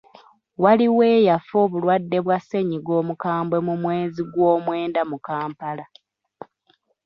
[0.63, 5.85] Waaliwo eyafa obulwadde bwa ssennyiga omukambwe mu mwezi gwomwenda mu Kampala.